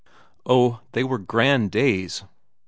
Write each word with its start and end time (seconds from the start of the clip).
Oh, 0.47 0.79
they 0.93 1.03
were 1.03 1.19
grand 1.19 1.69
days! 1.69 2.23